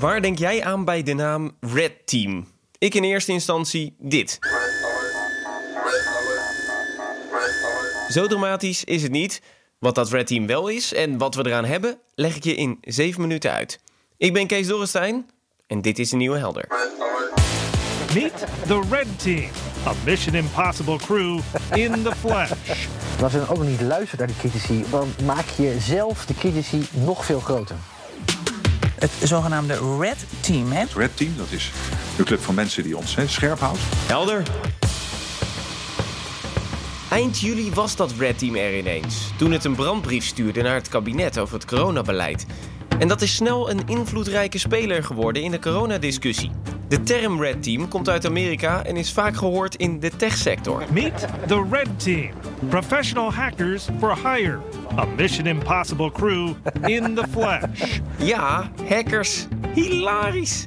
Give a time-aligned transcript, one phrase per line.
[0.00, 2.46] Waar denk jij aan bij de naam Red Team?
[2.78, 4.38] Ik in eerste instantie dit.
[8.08, 9.42] Zo dramatisch is het niet.
[9.78, 12.78] Wat dat Red Team wel is en wat we eraan hebben, leg ik je in
[12.80, 13.80] 7 minuten uit.
[14.16, 15.30] Ik ben Kees Dorrestein
[15.66, 16.68] en dit is een nieuwe helder.
[18.14, 19.50] Meet the Red Team,
[19.86, 21.40] a Mission Impossible crew
[21.74, 22.50] in the flesh.
[23.18, 26.26] En als je dan ook nog niet luistert naar de critici, dan maak je zelf
[26.26, 27.76] de critici nog veel groter.
[29.10, 30.78] Het zogenaamde Red Team, hè?
[30.78, 31.70] Het Red Team, dat is
[32.18, 33.78] een club van mensen die ons hè, scherp houdt.
[34.06, 34.42] Helder.
[37.10, 40.88] Eind juli was dat Red Team er ineens, toen het een brandbrief stuurde naar het
[40.88, 42.46] kabinet over het coronabeleid.
[42.98, 46.50] En dat is snel een invloedrijke speler geworden in de coronadiscussie.
[46.88, 50.82] De term Red Team komt uit Amerika en is vaak gehoord in de techsector.
[50.92, 52.30] Meet the Red Team,
[52.68, 54.58] professional hackers for hire,
[54.98, 56.54] a Mission Impossible crew
[56.84, 57.98] in the flesh.
[58.18, 59.46] Ja, hackers.
[59.74, 60.64] Hilarisch.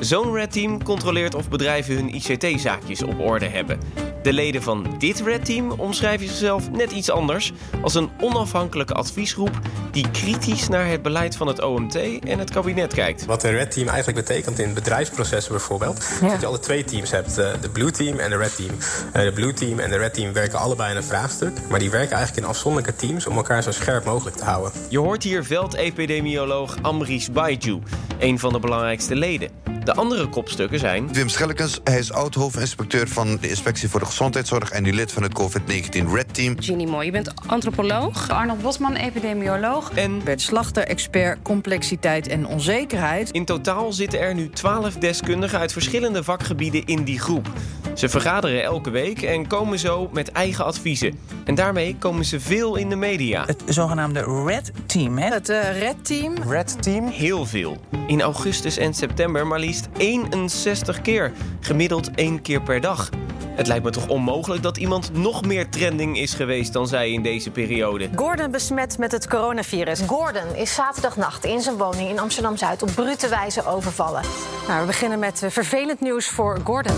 [0.00, 3.78] Zo'n Red Team controleert of bedrijven hun ICT-zaakjes op orde hebben.
[4.22, 9.58] De leden van dit Red Team omschrijven zichzelf net iets anders als een onafhankelijke adviesgroep
[9.90, 13.24] die kritisch naar het beleid van het OMT en het kabinet kijkt.
[13.24, 17.10] Wat een red team eigenlijk betekent in bedrijfsprocessen bijvoorbeeld, is dat je alle twee teams
[17.10, 18.70] hebt, eh, de blue team en de red team.
[19.12, 21.90] Eh, De blue team en de red team werken allebei aan een vraagstuk, maar die
[21.90, 24.72] werken eigenlijk in afzonderlijke teams om elkaar zo scherp mogelijk te houden.
[24.88, 27.78] Je hoort hier veldepidemioloog Amrish Baiju,
[28.18, 29.61] een van de belangrijkste leden.
[29.84, 34.70] De andere kopstukken zijn Wim Schellekens, hij is oud-hoofdinspecteur van de Inspectie voor de Gezondheidszorg...
[34.70, 36.54] en die lid van het COVID-19 Red Team.
[36.60, 38.30] Ginny Mooi, je bent antropoloog.
[38.30, 39.92] Arnold Bosman, epidemioloog.
[39.94, 43.30] en Bert Slachter, expert complexiteit en onzekerheid.
[43.30, 47.50] in totaal zitten er nu 12 deskundigen uit verschillende vakgebieden in die groep.
[47.94, 51.18] Ze vergaderen elke week en komen zo met eigen adviezen.
[51.44, 53.44] En daarmee komen ze veel in de media.
[53.44, 55.28] Het zogenaamde Red Team, hè?
[55.28, 56.34] Het eh, Red Team.
[56.48, 57.06] Red Team?
[57.06, 57.76] Heel veel.
[58.06, 61.32] In augustus en september maar liefst 61 keer.
[61.60, 63.08] Gemiddeld één keer per dag.
[63.54, 67.22] Het lijkt me toch onmogelijk dat iemand nog meer trending is geweest dan zij in
[67.22, 68.08] deze periode.
[68.14, 70.00] Gordon besmet met het coronavirus.
[70.06, 74.22] Gordon is zaterdagnacht in zijn woning in Amsterdam-Zuid op brute wijze overvallen.
[74.68, 76.96] Nou, we beginnen met eh, vervelend nieuws voor Gordon.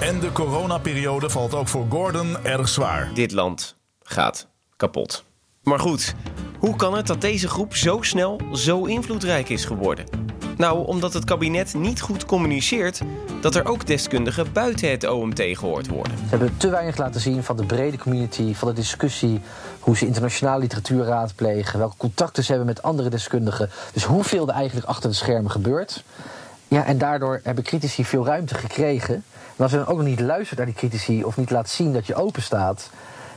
[0.00, 3.10] En de coronaperiode valt ook voor Gordon erg zwaar.
[3.14, 4.46] Dit land gaat
[4.76, 5.24] kapot.
[5.62, 6.14] Maar goed,
[6.58, 10.04] hoe kan het dat deze groep zo snel zo invloedrijk is geworden?
[10.56, 13.00] Nou, omdat het kabinet niet goed communiceert
[13.40, 16.18] dat er ook deskundigen buiten het OMT gehoord worden.
[16.18, 19.40] Ze hebben te weinig laten zien van de brede community, van de discussie,
[19.80, 23.70] hoe ze internationale literatuur raadplegen, welke contacten ze hebben met andere deskundigen.
[23.92, 26.04] Dus hoeveel er eigenlijk achter de schermen gebeurt.
[26.68, 29.24] Ja, en daardoor hebben critici veel ruimte gekregen.
[29.56, 31.92] En als je dan ook nog niet luistert naar die critici of niet laat zien
[31.92, 32.90] dat je open staat.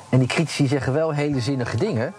[0.10, 2.14] En die critici zeggen wel hele zinnige dingen.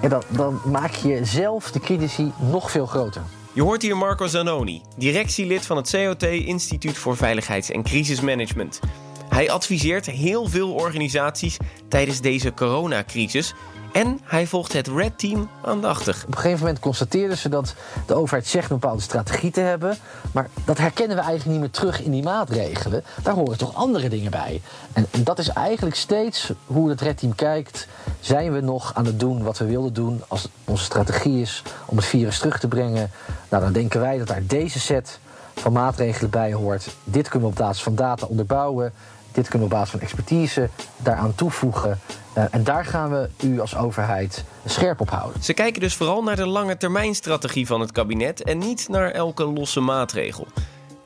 [0.00, 3.22] En dan, dan maak je zelf de critici nog veel groter.
[3.52, 8.80] Je hoort hier Marco Zanoni, directielid van het COT Instituut voor Veiligheids- en Crisismanagement.
[9.28, 11.56] Hij adviseert heel veel organisaties
[11.88, 13.54] tijdens deze coronacrisis
[13.92, 16.24] en hij volgt het Red Team aandachtig.
[16.24, 17.74] Op een gegeven moment constateerden ze dat
[18.06, 19.96] de overheid zegt een bepaalde strategie te hebben.
[20.32, 23.04] Maar dat herkennen we eigenlijk niet meer terug in die maatregelen.
[23.22, 24.60] Daar horen toch andere dingen bij.
[24.92, 27.88] En, en dat is eigenlijk steeds hoe het Red Team kijkt.
[28.20, 31.96] Zijn we nog aan het doen wat we wilden doen als onze strategie is om
[31.96, 33.10] het virus terug te brengen?
[33.48, 35.18] Nou, dan denken wij dat daar deze set
[35.54, 36.88] van maatregelen bij hoort.
[37.04, 38.92] Dit kunnen we op basis van data onderbouwen.
[39.32, 41.98] Dit kunnen we op basis van expertise daaraan toevoegen.
[42.38, 45.42] Uh, en daar gaan we u als overheid scherp op houden.
[45.42, 49.44] Ze kijken dus vooral naar de lange termijnstrategie van het kabinet en niet naar elke
[49.44, 50.46] losse maatregel.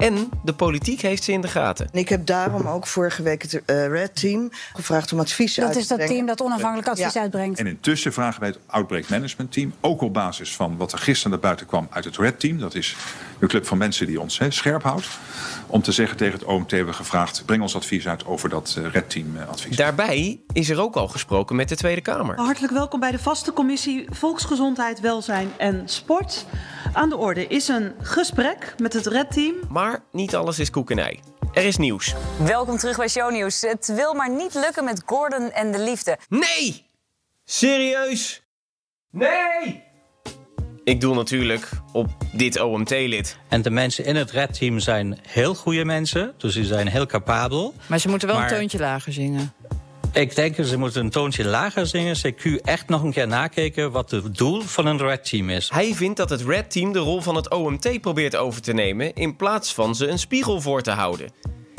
[0.03, 1.89] En de politiek heeft ze in de gaten.
[1.93, 5.75] Ik heb daarom ook vorige week het uh, Red Team gevraagd om advies Dat uit
[5.75, 6.15] te is dat brengen.
[6.15, 7.59] team dat onafhankelijk advies uitbrengt.
[7.59, 11.31] En intussen vragen wij het Outbreak Management Team, ook op basis van wat er gisteren
[11.31, 12.97] naar buiten kwam uit het Red Team, dat is
[13.39, 15.07] een club van mensen die ons hè, scherp houdt,
[15.67, 18.77] om te zeggen tegen het OMT hebben we gevraagd, breng ons advies uit over dat
[18.79, 19.77] uh, Red Team uh, advies.
[19.77, 22.37] Daarbij is er ook al gesproken met de Tweede Kamer.
[22.37, 26.47] Hartelijk welkom bij de vaste commissie Volksgezondheid, Welzijn en Sport.
[26.93, 29.55] Aan de orde is een gesprek met het Red Team.
[29.69, 31.21] Maar niet alles is koekenij.
[31.53, 32.15] Er is nieuws.
[32.45, 33.61] Welkom terug bij Shownieuws.
[33.61, 36.19] Het wil maar niet lukken met Gordon en de liefde.
[36.29, 36.87] Nee!
[37.45, 38.43] Serieus?
[39.11, 39.83] Nee!
[40.85, 43.39] Ik doe natuurlijk op dit OMT-lid.
[43.49, 47.07] En de mensen in het Red Team zijn heel goede mensen, dus die zijn heel
[47.07, 47.75] capabel.
[47.87, 49.53] Maar ze moeten wel Maar- een toontje lager zingen.
[50.13, 52.17] Ik denk dat ze moeten een toontje lager zingen.
[52.17, 55.71] CQ echt nog een keer nakijken wat het doel van een Red Team is.
[55.71, 59.15] Hij vindt dat het Red Team de rol van het OMT probeert over te nemen...
[59.15, 61.31] in plaats van ze een spiegel voor te houden.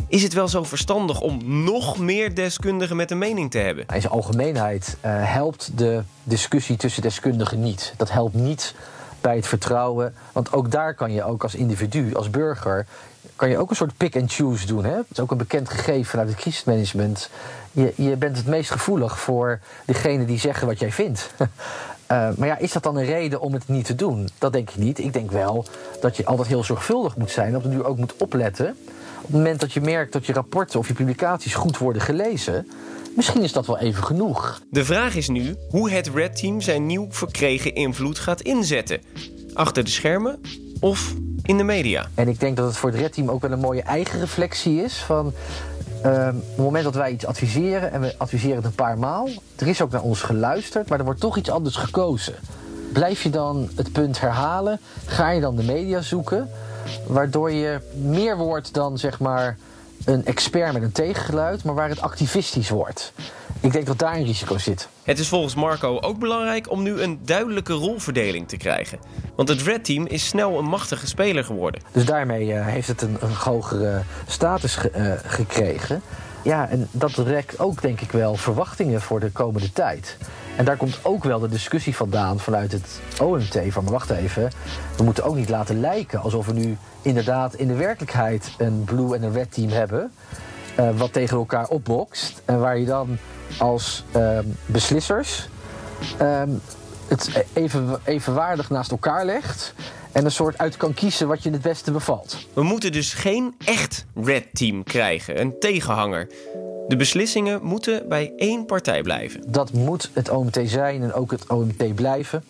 [0.07, 3.85] Is het wel zo verstandig om nog meer deskundigen met een mening te hebben?
[3.93, 7.93] In zijn algemeenheid eh, helpt de discussie tussen deskundigen niet.
[7.97, 8.75] Dat helpt niet
[9.21, 10.13] bij het vertrouwen.
[10.31, 12.85] Want ook daar kan je ook als individu, als burger,
[13.35, 14.83] kan je ook een soort pick and choose doen.
[14.83, 14.95] Hè?
[14.95, 17.29] Het is ook een bekend gegeven vanuit het crisismanagement.
[17.71, 21.33] Je, je bent het meest gevoelig voor degene die zeggen wat jij vindt.
[21.39, 21.47] Uh,
[22.37, 24.29] maar ja, is dat dan een reden om het niet te doen?
[24.37, 24.99] Dat denk ik niet.
[24.99, 25.65] Ik denk wel
[26.01, 27.55] dat je altijd heel zorgvuldig moet zijn.
[27.55, 28.69] Op de duur ook moet opletten.
[29.17, 32.67] Op het moment dat je merkt dat je rapporten of je publicaties goed worden gelezen.
[33.15, 34.61] Misschien is dat wel even genoeg.
[34.69, 39.01] De vraag is nu hoe het Red Team zijn nieuw verkregen invloed gaat inzetten.
[39.53, 40.41] Achter de schermen
[40.79, 41.13] of
[41.43, 42.07] in de media.
[42.15, 44.83] En ik denk dat het voor het Red Team ook wel een mooie eigen reflectie
[44.83, 44.97] is.
[44.97, 45.33] Van
[46.05, 49.29] uh, op het moment dat wij iets adviseren, en we adviseren het een paar maal,
[49.55, 52.35] er is ook naar ons geluisterd, maar er wordt toch iets anders gekozen.
[52.93, 54.79] Blijf je dan het punt herhalen?
[55.05, 56.49] Ga je dan de media zoeken?
[57.07, 59.57] Waardoor je meer wordt dan zeg maar
[60.05, 63.13] een expert met een tegengeluid, maar waar het activistisch wordt.
[63.63, 64.87] Ik denk dat daar een risico zit.
[65.03, 68.99] Het is volgens Marco ook belangrijk om nu een duidelijke rolverdeling te krijgen.
[69.35, 71.81] Want het Red Team is snel een machtige speler geworden.
[71.91, 76.01] Dus daarmee uh, heeft het een, een hogere status ge, uh, gekregen.
[76.41, 80.17] Ja, en dat rekt ook denk ik wel verwachtingen voor de komende tijd.
[80.57, 83.59] En daar komt ook wel de discussie vandaan vanuit het OMT.
[83.69, 84.51] Van wacht even,
[84.97, 89.15] we moeten ook niet laten lijken alsof we nu inderdaad in de werkelijkheid een blue
[89.15, 90.11] en een red team hebben.
[90.79, 92.41] Uh, wat tegen elkaar opbokst.
[92.45, 93.17] En waar je dan
[93.57, 95.47] als uh, beslissers
[96.21, 96.61] um,
[97.07, 99.73] het even, evenwaardig naast elkaar legt.
[100.11, 102.37] En een soort uit kan kiezen wat je het beste bevalt.
[102.53, 106.27] We moeten dus geen echt red team krijgen, een tegenhanger.
[106.87, 109.43] De beslissingen moeten bij één partij blijven.
[109.47, 112.43] Dat moet het OMT zijn en ook het OMT blijven.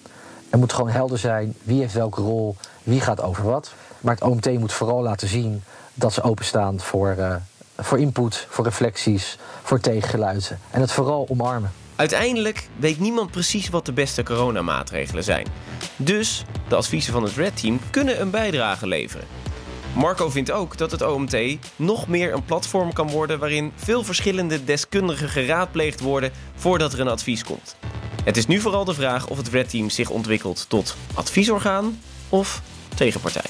[0.49, 3.73] Er moet gewoon helder zijn wie heeft welke rol, wie gaat over wat.
[4.01, 7.35] Maar het OMT moet vooral laten zien dat ze openstaan voor, uh,
[7.77, 10.59] voor input, voor reflecties, voor tegengeluiden.
[10.71, 11.71] En het vooral omarmen.
[11.95, 15.47] Uiteindelijk weet niemand precies wat de beste coronamaatregelen zijn.
[15.95, 19.27] Dus de adviezen van het Red Team kunnen een bijdrage leveren.
[19.95, 21.37] Marco vindt ook dat het OMT
[21.75, 27.07] nog meer een platform kan worden waarin veel verschillende deskundigen geraadpleegd worden voordat er een
[27.07, 27.75] advies komt.
[28.23, 31.99] Het is nu vooral de vraag of het Red Team zich ontwikkelt tot adviesorgaan
[32.29, 32.61] of
[32.95, 33.49] tegenpartij.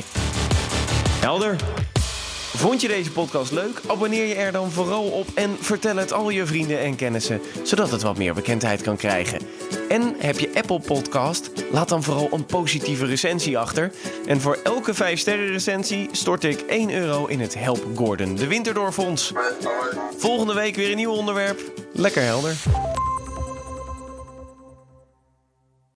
[1.20, 1.56] Helder.
[2.56, 3.82] Vond je deze podcast leuk?
[3.88, 7.92] Abonneer je er dan vooral op en vertel het al je vrienden en kennissen, zodat
[7.92, 9.40] het wat meer bekendheid kan krijgen.
[9.90, 11.52] En heb je Apple Podcast?
[11.72, 13.92] Laat dan vooral een positieve recensie achter.
[14.26, 18.48] En voor elke 5 sterren recensie stort ik 1 euro in het Help Gordon de
[18.48, 19.32] Winterdoorfonds.
[20.18, 21.62] Volgende week weer een nieuw onderwerp.
[21.92, 22.56] Lekker helder.